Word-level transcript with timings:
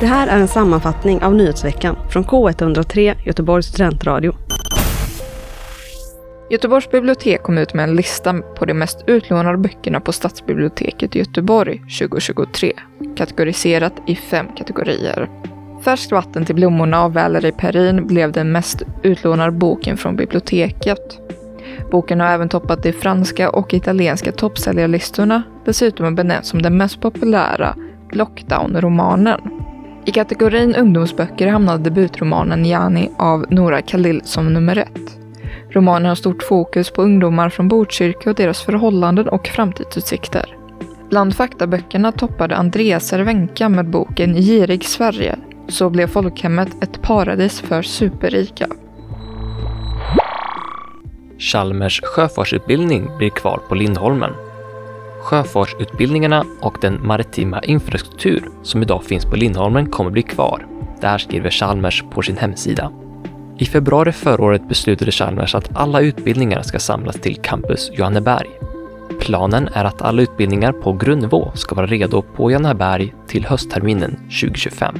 Det 0.00 0.06
här 0.06 0.28
är 0.28 0.40
en 0.40 0.48
sammanfattning 0.48 1.22
av 1.22 1.34
nyhetsveckan 1.34 1.96
från 2.10 2.24
K103 2.24 3.14
Göteborgs 3.24 3.66
studentradio. 3.66 4.34
Göteborgs 6.50 6.90
bibliotek 6.90 7.42
kom 7.42 7.58
ut 7.58 7.74
med 7.74 7.82
en 7.82 7.96
lista 7.96 8.34
på 8.34 8.64
de 8.64 8.74
mest 8.74 9.04
utlånade 9.06 9.58
böckerna 9.58 10.00
på 10.00 10.12
Stadsbiblioteket 10.12 11.16
i 11.16 11.18
Göteborg 11.18 11.78
2023, 11.78 12.72
kategoriserat 13.16 13.92
i 14.06 14.16
fem 14.16 14.46
kategorier. 14.56 15.28
Färskt 15.84 16.12
vatten 16.12 16.44
till 16.44 16.54
blommorna 16.54 17.00
av 17.00 17.12
Valerie 17.12 17.52
Perrin 17.52 18.06
blev 18.06 18.32
den 18.32 18.52
mest 18.52 18.82
utlånade 19.02 19.52
boken 19.52 19.96
från 19.96 20.16
biblioteket. 20.16 21.18
Boken 21.90 22.20
har 22.20 22.28
även 22.28 22.48
toppat 22.48 22.82
de 22.82 22.92
franska 22.92 23.50
och 23.50 23.74
italienska 23.74 24.32
toppsäljarlistorna. 24.32 25.42
Dessutom 25.64 26.14
benämns 26.14 26.48
som 26.48 26.62
den 26.62 26.76
mest 26.76 27.00
populära 27.00 27.76
lockdown-romanen. 28.10 29.40
I 30.04 30.12
kategorin 30.12 30.74
ungdomsböcker 30.74 31.48
hamnade 31.48 31.82
debutromanen 31.82 32.64
Jani 32.64 33.10
av 33.18 33.46
Nora 33.50 33.82
Khalil 33.82 34.20
som 34.24 34.52
nummer 34.52 34.78
ett. 34.78 35.18
Romanen 35.70 36.08
har 36.08 36.14
stort 36.14 36.42
fokus 36.42 36.90
på 36.90 37.02
ungdomar 37.02 37.48
från 37.48 37.68
Botkyrka 37.68 38.30
och 38.30 38.36
deras 38.36 38.62
förhållanden 38.62 39.28
och 39.28 39.46
framtidsutsikter. 39.46 40.56
Bland 41.10 41.36
faktaböckerna 41.36 42.12
toppade 42.12 42.56
Andreas 42.56 43.06
Cervenka 43.08 43.68
med 43.68 43.90
boken 43.90 44.34
Girig 44.34 44.84
Sverige. 44.84 45.36
Så 45.68 45.90
blev 45.90 46.06
folkhemmet 46.06 46.82
ett 46.82 47.02
paradis 47.02 47.60
för 47.60 47.82
superrika. 47.82 48.66
Chalmers 51.42 52.00
sjöfartsutbildning 52.02 53.16
blir 53.18 53.30
kvar 53.30 53.60
på 53.68 53.74
Lindholmen. 53.74 54.32
Sjöfartsutbildningarna 55.22 56.44
och 56.60 56.78
den 56.80 57.06
maritima 57.06 57.60
infrastruktur 57.60 58.48
som 58.62 58.82
idag 58.82 59.04
finns 59.04 59.24
på 59.24 59.36
Lindholmen 59.36 59.90
kommer 59.90 60.10
bli 60.10 60.22
kvar. 60.22 60.66
Det 61.00 61.06
här 61.06 61.18
skriver 61.18 61.50
Chalmers 61.50 62.04
på 62.10 62.22
sin 62.22 62.36
hemsida. 62.36 62.92
I 63.58 63.64
februari 63.64 64.12
förra 64.12 64.44
året 64.44 64.68
beslutade 64.68 65.10
Chalmers 65.10 65.54
att 65.54 65.76
alla 65.76 66.00
utbildningar 66.00 66.62
ska 66.62 66.78
samlas 66.78 67.16
till 67.16 67.36
Campus 67.42 67.90
Johanneberg. 67.92 68.48
Planen 69.20 69.68
är 69.72 69.84
att 69.84 70.02
alla 70.02 70.22
utbildningar 70.22 70.72
på 70.72 70.92
grundnivå 70.92 71.52
ska 71.54 71.74
vara 71.74 71.86
redo 71.86 72.22
på 72.22 72.50
Johanneberg 72.50 73.14
till 73.26 73.46
höstterminen 73.46 74.16
2025. 74.16 74.94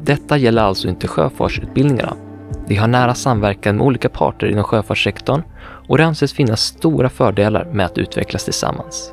Detta 0.00 0.36
gäller 0.36 0.62
alltså 0.62 0.88
inte 0.88 1.08
sjöfartsutbildningarna. 1.08 2.25
De 2.68 2.76
har 2.76 2.88
nära 2.88 3.14
samverkan 3.14 3.76
med 3.76 3.86
olika 3.86 4.08
parter 4.08 4.46
inom 4.46 4.64
sjöfartssektorn 4.64 5.42
och 5.88 5.98
det 5.98 6.04
anses 6.04 6.32
finnas 6.32 6.60
stora 6.60 7.08
fördelar 7.08 7.64
med 7.64 7.86
att 7.86 7.98
utvecklas 7.98 8.44
tillsammans. 8.44 9.12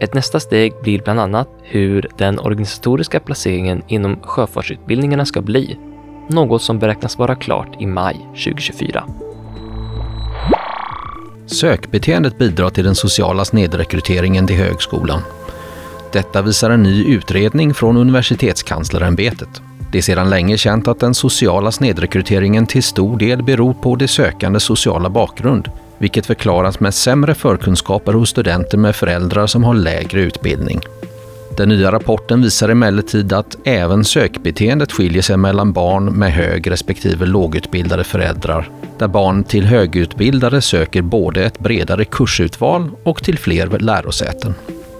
Ett 0.00 0.14
nästa 0.14 0.40
steg 0.40 0.72
blir 0.82 1.02
bland 1.02 1.20
annat 1.20 1.48
hur 1.62 2.08
den 2.18 2.38
organisatoriska 2.38 3.20
placeringen 3.20 3.82
inom 3.88 4.20
sjöfartsutbildningarna 4.22 5.24
ska 5.24 5.42
bli, 5.42 5.78
något 6.28 6.62
som 6.62 6.78
beräknas 6.78 7.18
vara 7.18 7.34
klart 7.34 7.76
i 7.80 7.86
maj 7.86 8.16
2024. 8.28 9.04
Sökbeteendet 11.46 12.38
bidrar 12.38 12.70
till 12.70 12.84
den 12.84 12.94
sociala 12.94 13.44
snedrekryteringen 13.44 14.46
till 14.46 14.56
högskolan. 14.56 15.20
Detta 16.12 16.42
visar 16.42 16.70
en 16.70 16.82
ny 16.82 17.04
utredning 17.04 17.74
från 17.74 17.96
Universitetskanslerämbetet. 17.96 19.62
Det 19.94 19.98
är 19.98 20.02
sedan 20.02 20.30
länge 20.30 20.56
känt 20.58 20.88
att 20.88 21.00
den 21.00 21.14
sociala 21.14 21.72
snedrekryteringen 21.72 22.66
till 22.66 22.82
stor 22.82 23.18
del 23.18 23.42
beror 23.42 23.74
på 23.74 23.96
de 23.96 24.08
sökandes 24.08 24.62
sociala 24.62 25.10
bakgrund, 25.10 25.70
vilket 25.98 26.26
förklaras 26.26 26.80
med 26.80 26.94
sämre 26.94 27.34
förkunskaper 27.34 28.12
hos 28.12 28.30
studenter 28.30 28.78
med 28.78 28.96
föräldrar 28.96 29.46
som 29.46 29.64
har 29.64 29.74
lägre 29.74 30.20
utbildning. 30.20 30.80
Den 31.56 31.68
nya 31.68 31.92
rapporten 31.92 32.42
visar 32.42 32.68
emellertid 32.68 33.32
att 33.32 33.56
även 33.64 34.04
sökbeteendet 34.04 34.92
skiljer 34.92 35.22
sig 35.22 35.36
mellan 35.36 35.72
barn 35.72 36.04
med 36.04 36.32
hög 36.32 36.70
respektive 36.70 37.26
lågutbildade 37.26 38.04
föräldrar, 38.04 38.70
där 38.98 39.08
barn 39.08 39.44
till 39.44 39.64
högutbildade 39.64 40.60
söker 40.60 41.02
både 41.02 41.44
ett 41.44 41.58
bredare 41.58 42.04
kursutval 42.04 42.90
och 43.02 43.24
till 43.24 43.38
fler 43.38 43.78
lärosäten. 43.78 44.54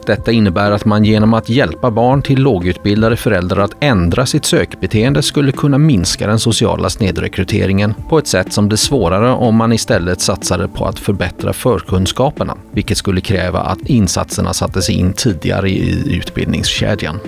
Detta 0.06 0.32
innebär 0.32 0.70
att 0.70 0.84
man 0.84 1.04
genom 1.04 1.34
att 1.34 1.48
hjälpa 1.48 1.90
barn 1.90 2.22
till 2.22 2.42
lågutbildade 2.42 3.16
föräldrar 3.16 3.64
att 3.64 3.74
ändra 3.80 4.26
sitt 4.26 4.44
sökbeteende 4.44 5.22
skulle 5.22 5.52
kunna 5.52 5.78
minska 5.78 6.26
den 6.26 6.38
sociala 6.38 6.90
snedrekryteringen 6.90 7.94
på 8.08 8.18
ett 8.18 8.26
sätt 8.26 8.52
som 8.52 8.68
blir 8.68 8.76
svårare 8.76 9.30
om 9.32 9.56
man 9.56 9.72
istället 9.72 10.20
satsade 10.20 10.68
på 10.68 10.84
att 10.84 10.98
förbättra 10.98 11.52
förkunskaperna, 11.52 12.56
vilket 12.70 12.98
skulle 12.98 13.20
kräva 13.20 13.60
att 13.60 13.80
insatserna 13.80 14.52
sattes 14.52 14.90
in 14.90 15.12
tidigare 15.12 15.70
i 15.70 16.16
utbildningskedjan. 16.16 17.20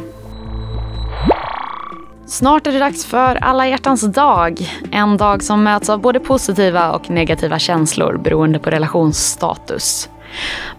Snart 2.26 2.66
är 2.66 2.72
det 2.72 2.78
dags 2.78 3.04
för 3.04 3.36
alla 3.36 3.68
hjärtans 3.68 4.12
dag. 4.12 4.60
En 4.90 5.16
dag 5.16 5.42
som 5.42 5.62
möts 5.62 5.90
av 5.90 6.00
både 6.00 6.20
positiva 6.20 6.92
och 6.92 7.10
negativa 7.10 7.58
känslor 7.58 8.20
beroende 8.24 8.58
på 8.58 8.70
relationsstatus. 8.70 10.08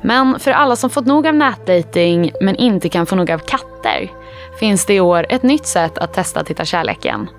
Men 0.01 0.39
för 0.39 0.51
alla 0.51 0.75
som 0.75 0.89
fått 0.89 1.05
nog 1.05 1.27
av 1.27 1.35
nätdating 1.35 2.31
men 2.41 2.55
inte 2.55 2.89
kan 2.89 3.05
få 3.05 3.15
nog 3.15 3.31
av 3.31 3.39
katter 3.39 4.11
finns 4.59 4.85
det 4.85 4.93
i 4.93 4.99
år 4.99 5.25
ett 5.29 5.43
nytt 5.43 5.65
sätt 5.65 5.97
att 5.97 6.13
testa 6.13 6.39
att 6.39 6.49
hitta 6.49 6.65
kärleken. 6.65 7.29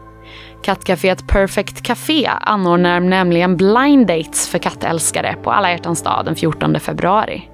Kattcaféet 0.63 1.27
Perfect 1.27 1.83
Café 1.83 2.31
anordnar 2.41 3.01
nämligen 3.01 3.57
blind 3.57 4.07
dates 4.07 4.49
för 4.49 4.59
kattälskare 4.59 5.37
på 5.43 5.51
alla 5.51 5.71
hjärtans 5.71 6.03
dag 6.03 6.25
den 6.25 6.37
14 6.37 6.81
februari. 6.81 7.49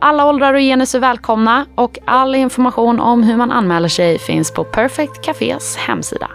Alla 0.00 0.26
åldrar 0.26 0.54
och 0.54 0.60
genus 0.60 0.94
är 0.94 0.98
välkomna 0.98 1.66
och 1.74 1.98
all 2.04 2.34
information 2.34 3.00
om 3.00 3.22
hur 3.22 3.36
man 3.36 3.52
anmäler 3.52 3.88
sig 3.88 4.18
finns 4.18 4.50
på 4.50 4.64
Perfect 4.64 5.24
Cafés 5.24 5.76
hemsida. 5.76 6.30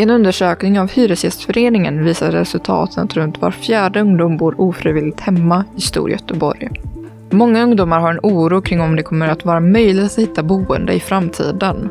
En 0.00 0.10
undersökning 0.10 0.80
av 0.80 0.90
Hyresgästföreningen 0.90 2.04
visar 2.04 2.30
resultaten 2.30 3.04
att 3.04 3.16
runt 3.16 3.38
var 3.38 3.50
fjärde 3.50 4.00
ungdom 4.00 4.36
bor 4.36 4.60
ofrivilligt 4.60 5.20
hemma 5.20 5.64
i 5.76 5.80
Storgöteborg. 5.80 6.68
Många 7.30 7.62
ungdomar 7.62 8.00
har 8.00 8.10
en 8.10 8.20
oro 8.22 8.60
kring 8.60 8.80
om 8.80 8.96
det 8.96 9.02
kommer 9.02 9.28
att 9.28 9.44
vara 9.44 9.60
möjligt 9.60 10.04
att 10.04 10.18
hitta 10.18 10.42
boende 10.42 10.92
i 10.92 11.00
framtiden. 11.00 11.88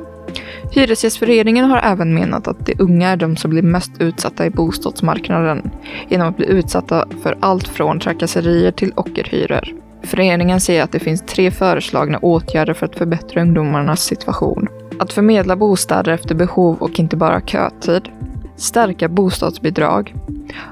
Hyresgästföreningen 0.72 1.66
har 1.66 1.78
även 1.78 2.13
menat 2.13 2.47
att 2.47 2.66
de 2.66 2.75
unga 2.79 3.09
är 3.09 3.18
de 3.18 3.35
som 3.35 3.51
blir 3.51 3.62
mest 3.62 4.01
utsatta 4.01 4.45
i 4.45 4.50
bostadsmarknaden 4.50 5.72
genom 6.09 6.28
att 6.28 6.38
bli 6.38 6.45
utsatta 6.45 7.06
för 7.24 7.38
allt 7.39 7.68
från 7.68 8.00
trakasserier 8.00 8.72
till 8.72 8.94
ockerhyror. 8.95 9.68
Föreningen 10.03 10.62
säger 10.62 10.84
att 10.84 10.91
det 10.91 11.00
finns 11.00 11.25
tre 11.25 11.51
föreslagna 11.51 12.18
åtgärder 12.18 12.74
för 12.74 12.85
att 12.85 12.95
förbättra 12.95 13.41
ungdomarnas 13.41 14.03
situation. 14.03 14.66
Att 15.00 15.13
förmedla 15.13 15.56
bostäder 15.56 16.12
efter 16.12 16.35
behov 16.35 16.78
och 16.80 17.00
inte 17.00 17.16
bara 17.16 17.41
kötid. 17.41 18.09
Stärka 18.56 19.08
bostadsbidrag. 19.08 20.16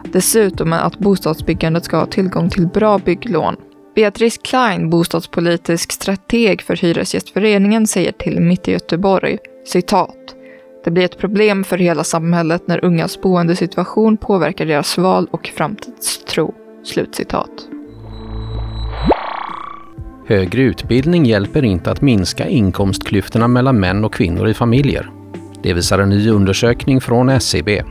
Dessutom 0.04 0.74
att 0.74 1.00
bostadsbyggandet 1.00 1.86
ska 1.86 1.98
ha 1.98 2.06
tillgång 2.06 2.50
till 2.50 2.68
bra 2.68 2.98
bygglån. 2.98 3.56
Beatrice 3.96 4.38
Klein, 4.38 4.90
bostadspolitisk 4.90 5.92
strateg 5.92 6.62
för 6.62 6.76
Hyresgästföreningen, 6.76 7.88
säger 7.88 8.12
till 8.12 8.42
Mitt 8.42 8.68
i 8.68 8.72
Göteborg, 8.72 9.38
citat. 9.66 10.36
Det 10.84 10.92
blir 10.92 11.06
ett 11.06 11.18
problem 11.18 11.64
för 11.64 11.78
hela 11.78 12.04
samhället 12.04 12.68
när 12.68 12.86
ungas 12.86 13.22
boendesituation 13.22 14.18
påverkar 14.18 14.66
deras 14.66 14.98
val 14.98 15.28
och 15.32 15.48
framtidstro. 15.56 16.54
Slutcitat. 16.84 17.75
Högre 20.28 20.62
utbildning 20.62 21.26
hjälper 21.26 21.66
inte 21.66 21.92
att 21.92 22.02
minska 22.02 22.48
inkomstklyftorna 22.48 23.48
mellan 23.48 23.80
män 23.80 24.06
och 24.06 24.14
kvinnor 24.14 24.48
i 24.48 24.54
familjer. 24.54 25.10
Det 25.64 25.74
visar 25.74 26.00
en 26.00 26.10
ny 26.10 26.30
undersökning 26.30 27.02
från 27.02 27.30
SCB. 27.30 27.84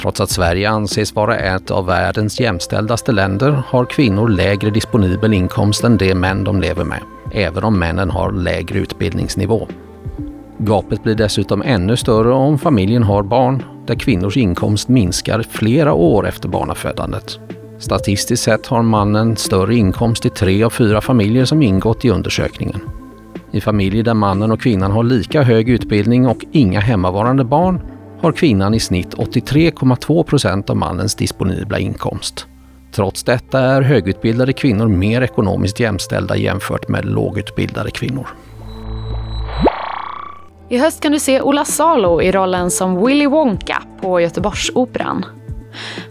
Trots 0.00 0.20
att 0.20 0.30
Sverige 0.30 0.70
anses 0.70 1.14
vara 1.14 1.38
ett 1.38 1.70
av 1.70 1.86
världens 1.86 2.40
jämställdaste 2.40 3.12
länder 3.12 3.62
har 3.66 3.84
kvinnor 3.84 4.28
lägre 4.28 4.70
disponibel 4.70 5.32
inkomst 5.32 5.84
än 5.84 5.96
de 5.96 6.14
män 6.14 6.44
de 6.44 6.60
lever 6.60 6.84
med, 6.84 7.00
även 7.32 7.64
om 7.64 7.78
männen 7.78 8.10
har 8.10 8.32
lägre 8.32 8.78
utbildningsnivå. 8.78 9.68
Gapet 10.58 11.02
blir 11.02 11.14
dessutom 11.14 11.62
ännu 11.62 11.96
större 11.96 12.32
om 12.32 12.58
familjen 12.58 13.02
har 13.02 13.22
barn, 13.22 13.62
där 13.86 13.94
kvinnors 13.94 14.36
inkomst 14.36 14.88
minskar 14.88 15.42
flera 15.50 15.92
år 15.92 16.28
efter 16.28 16.48
barnafödandet. 16.48 17.38
Statistiskt 17.82 18.44
sett 18.44 18.66
har 18.66 18.82
mannen 18.82 19.36
större 19.36 19.74
inkomst 19.74 20.26
i 20.26 20.30
tre 20.30 20.64
av 20.64 20.70
fyra 20.70 21.00
familjer 21.00 21.44
som 21.44 21.62
ingått 21.62 22.04
i 22.04 22.10
undersökningen. 22.10 22.80
I 23.50 23.60
familjer 23.60 24.02
där 24.02 24.14
mannen 24.14 24.52
och 24.52 24.60
kvinnan 24.60 24.92
har 24.92 25.02
lika 25.02 25.42
hög 25.42 25.68
utbildning 25.68 26.26
och 26.26 26.44
inga 26.52 26.80
hemmavarande 26.80 27.44
barn 27.44 27.80
har 28.20 28.32
kvinnan 28.32 28.74
i 28.74 28.80
snitt 28.80 29.14
83,2 29.14 30.22
procent 30.22 30.70
av 30.70 30.76
mannens 30.76 31.14
disponibla 31.14 31.78
inkomst. 31.78 32.46
Trots 32.92 33.22
detta 33.22 33.60
är 33.60 33.82
högutbildade 33.82 34.52
kvinnor 34.52 34.88
mer 34.88 35.22
ekonomiskt 35.22 35.80
jämställda 35.80 36.36
jämfört 36.36 36.88
med 36.88 37.04
lågutbildade 37.04 37.90
kvinnor. 37.90 38.28
I 40.68 40.78
höst 40.78 41.00
kan 41.00 41.12
du 41.12 41.18
se 41.18 41.40
Ola 41.40 41.64
Salo 41.64 42.22
i 42.22 42.32
rollen 42.32 42.70
som 42.70 43.06
Willy 43.06 43.26
Wonka 43.26 43.82
på 44.00 44.20
Göteborgsoperan. 44.20 45.24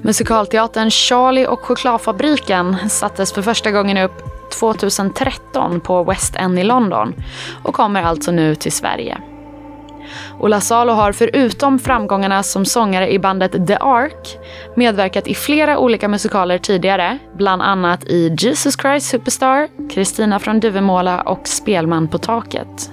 Musikalteatern 0.02 0.90
Charlie 0.90 1.48
och 1.48 1.60
chokladfabriken 1.60 2.90
sattes 2.90 3.34
för 3.34 3.42
första 3.42 3.72
gången 3.72 3.98
upp 3.98 4.32
2013 4.52 5.80
på 5.80 6.04
West 6.04 6.36
End 6.36 6.60
i 6.60 6.64
London 6.64 7.14
och 7.64 7.74
kommer 7.74 8.04
alltså 8.04 8.32
nu 8.32 8.56
till 8.56 8.72
Sverige. 8.72 9.18
Ola 10.40 10.62
Salo 10.62 10.94
har 10.94 11.12
förutom 11.12 11.80
framgångarna 11.80 12.44
som 12.44 12.66
sångare 12.66 13.12
i 13.12 13.20
bandet 13.20 13.68
The 13.68 13.78
Ark 13.80 14.38
medverkat 14.76 15.28
i 15.28 15.36
flera 15.36 15.78
olika 15.78 16.08
musikaler 16.08 16.58
tidigare, 16.58 17.18
bland 17.38 17.62
annat 17.62 18.04
i 18.04 18.36
Jesus 18.40 18.78
Christ 18.82 19.10
Superstar, 19.10 19.68
Kristina 19.90 20.40
från 20.40 20.60
Duvemåla 20.60 21.22
och 21.22 21.48
Spelman 21.48 22.08
på 22.08 22.18
taket. 22.18 22.92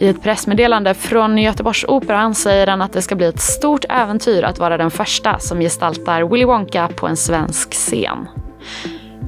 I 0.00 0.08
ett 0.08 0.22
pressmeddelande 0.22 0.94
från 0.94 1.38
Göteborgsoperan 1.38 2.34
säger 2.34 2.66
han 2.66 2.82
att 2.82 2.92
det 2.92 3.02
ska 3.02 3.14
bli 3.14 3.26
ett 3.26 3.40
stort 3.40 3.84
äventyr 3.88 4.42
att 4.42 4.58
vara 4.58 4.76
den 4.76 4.90
första 4.90 5.38
som 5.38 5.60
gestaltar 5.60 6.22
Willy 6.22 6.44
Wonka 6.44 6.88
på 6.96 7.06
en 7.06 7.16
svensk 7.16 7.72
scen. 7.72 8.28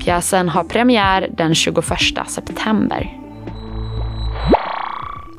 Pjäsen 0.05 0.49
har 0.49 0.65
premiär 0.65 1.29
den 1.37 1.55
21 1.55 1.85
september. 2.27 3.19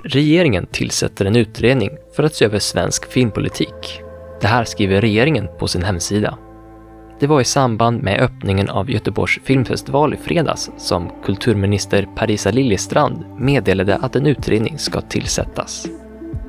Regeringen 0.03 0.65
tillsätter 0.71 1.25
en 1.25 1.35
utredning 1.35 1.89
för 2.15 2.23
att 2.23 2.35
se 2.35 2.45
över 2.45 2.59
svensk 2.59 3.11
filmpolitik. 3.11 4.01
Det 4.41 4.47
här 4.47 4.63
skriver 4.63 5.01
regeringen 5.01 5.47
på 5.59 5.67
sin 5.67 5.83
hemsida. 5.83 6.37
Det 7.23 7.27
var 7.27 7.41
i 7.41 7.45
samband 7.45 8.03
med 8.03 8.19
öppningen 8.19 8.69
av 8.69 8.91
Göteborgs 8.91 9.39
filmfestival 9.43 10.13
i 10.13 10.17
fredags 10.17 10.71
som 10.77 11.09
kulturminister 11.25 12.07
Parisa 12.15 12.51
Liljestrand 12.51 13.25
meddelade 13.37 13.95
att 13.95 14.15
en 14.15 14.27
utredning 14.27 14.77
ska 14.77 15.01
tillsättas. 15.01 15.87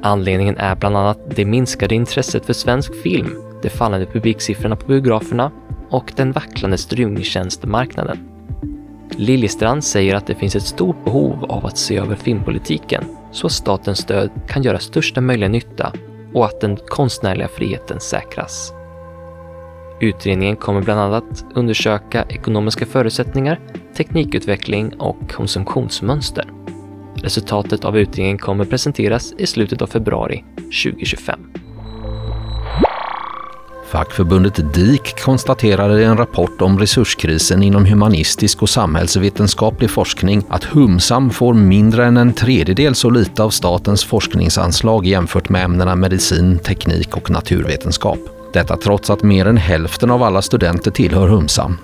Anledningen 0.03 0.57
är 0.57 0.77
bland 0.77 0.97
annat 0.97 1.19
det 1.37 1.45
minskade 1.45 1.95
intresset 1.95 2.47
för 2.47 2.53
svensk 2.53 3.03
film, 3.03 3.43
de 3.63 3.69
fallande 3.69 4.07
publiksiffrorna 4.07 4.77
på 4.77 4.87
biograferna 4.87 5.51
och 5.91 6.13
den 6.17 6.33
vacklande 6.33 6.79
streamingtjänstemarknaden. 6.79 8.19
Liljestrand 9.11 9.85
säger 9.85 10.15
att 10.15 10.27
det 10.27 10.35
finns 10.35 10.57
ett 10.57 10.63
stort 10.63 11.05
behov 11.05 11.45
av 11.45 11.67
att 11.67 11.79
se 11.79 11.97
över 11.97 12.17
filmpolitiken 12.17 13.05
så 13.33 13.47
att 13.47 13.53
statens 13.53 13.99
stöd 13.99 14.31
kan 14.49 14.63
göra 14.63 14.79
största 14.79 15.21
möjliga 15.21 15.49
nytta 15.49 15.93
och 16.33 16.45
att 16.45 16.61
den 16.61 16.77
konstnärliga 16.77 17.49
friheten 17.49 18.01
säkras. 18.01 18.73
Utredningen 20.01 20.57
kommer 20.57 20.83
bland 20.83 21.01
annat 21.01 21.45
undersöka 21.55 22.25
ekonomiska 22.29 22.87
förutsättningar, 22.87 23.61
teknikutveckling 23.97 24.95
och 24.99 25.31
konsumtionsmönster. 25.31 26.45
Resultatet 27.15 27.85
av 27.85 27.99
utredningen 27.99 28.39
kommer 28.39 28.65
presenteras 28.65 29.35
i 29.39 29.47
slutet 29.47 29.83
av 29.83 29.87
februari 29.87 30.45
2025. 30.85 31.41
Fackförbundet 33.95 34.75
DIK 34.75 35.21
konstaterade 35.21 36.01
i 36.01 36.05
en 36.05 36.17
rapport 36.17 36.63
om 36.63 36.79
resurskrisen 36.79 37.63
inom 37.63 37.85
humanistisk 37.85 38.63
och 38.63 38.69
samhällsvetenskaplig 38.69 39.91
forskning 39.91 40.43
att 40.49 40.65
Humsam 40.65 41.31
får 41.31 41.55
mindre 41.55 42.07
än 42.07 42.17
en 42.17 42.33
tredjedel 42.33 42.95
så 42.95 43.11
lite 43.11 43.43
av 43.43 43.51
statens 43.51 44.05
forskningsanslag 44.05 45.07
jämfört 45.07 45.49
med 45.49 45.65
ämnena 45.65 45.97
medicin, 45.97 46.59
teknik 46.59 47.17
och 47.17 47.31
naturvetenskap. 47.31 48.34
Detta 48.55 48.77
trots 48.77 49.11
att 49.11 49.23
mer 49.23 49.47
än 49.47 49.57
hälften 49.57 50.11
av 50.11 50.23
alla 50.23 50.43
studenter 50.43 50.91
tillhör 50.91 51.29
Humsam. 51.29 51.79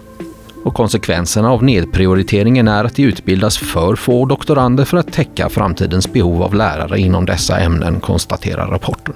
Och 0.64 0.74
konsekvenserna 0.74 1.50
av 1.50 1.64
nedprioriteringen 1.64 2.68
är 2.68 2.84
att 2.84 2.96
det 2.96 3.02
utbildas 3.02 3.58
för 3.58 3.96
få 3.96 4.26
doktorander 4.26 4.84
för 4.84 4.96
att 4.96 5.12
täcka 5.12 5.48
framtidens 5.48 6.12
behov 6.12 6.42
av 6.42 6.54
lärare 6.54 7.00
inom 7.00 7.26
dessa 7.26 7.58
ämnen, 7.58 8.00
konstaterar 8.00 8.66
rapporten. 8.66 9.14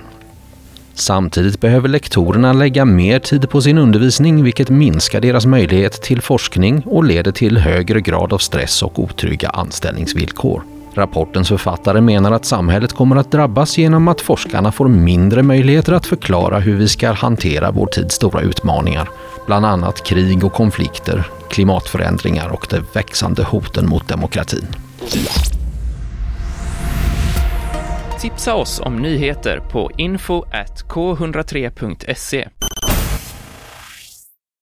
Samtidigt 0.95 1.61
behöver 1.61 1.89
lektorerna 1.89 2.53
lägga 2.53 2.85
mer 2.85 3.19
tid 3.19 3.51
på 3.51 3.61
sin 3.61 3.79
undervisning 3.79 4.45
vilket 4.45 4.71
minskar 4.71 5.21
deras 5.21 5.47
möjlighet 5.47 6.03
till 6.03 6.21
forskning 6.21 6.83
och 6.87 7.05
leder 7.05 7.33
till 7.33 7.59
högre 7.59 8.01
grad 8.01 8.33
av 8.33 8.39
stress 8.39 8.83
och 8.83 8.99
otrygga 8.99 9.49
anställningsvillkor. 9.49 10.74
Rapportens 10.95 11.49
författare 11.49 12.01
menar 12.01 12.33
att 12.33 12.45
samhället 12.45 12.93
kommer 12.93 13.17
att 13.17 13.31
drabbas 13.31 13.79
genom 13.79 14.09
att 14.09 14.21
forskarna 14.21 14.73
får 14.73 14.89
mindre 14.89 15.43
möjligheter 15.43 15.93
att 15.93 16.07
förklara 16.07 16.59
hur 16.59 16.77
vi 16.77 16.89
ska 16.89 17.13
hantera 17.13 17.71
vår 17.71 17.87
tids 17.87 18.15
stora 18.15 18.41
utmaningar, 18.41 19.09
bland 19.47 19.67
annat 19.67 20.07
krig 20.07 20.45
och 20.45 20.53
konflikter, 20.53 21.27
klimatförändringar 21.51 22.49
och 22.49 22.67
de 22.71 22.81
växande 22.95 23.45
hoten 23.45 23.89
mot 23.89 24.09
demokratin. 24.09 24.67
Tipsa 28.21 28.55
oss 28.55 28.81
om 28.81 28.97
nyheter 28.97 29.61
på 29.73 29.91
info.k103.se 29.97 32.49